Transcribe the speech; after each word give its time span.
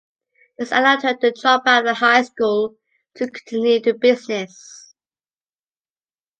This 0.57 0.71
allowed 0.71 1.03
her 1.03 1.13
to 1.15 1.31
drop 1.31 1.67
out 1.67 1.85
of 1.85 1.97
high 1.97 2.23
school 2.23 2.75
to 3.13 3.29
continue 3.29 3.79
the 3.79 3.93
business. 3.93 4.95